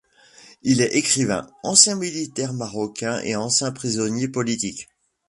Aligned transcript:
Il 0.63 0.81
est 0.81 0.95
écrivain, 0.95 1.45
ancien 1.61 1.95
militaire 1.95 2.53
marocain 2.53 3.21
et 3.21 3.35
ancien 3.35 3.71
prisonnier 3.71 4.27
politique. 4.27 4.89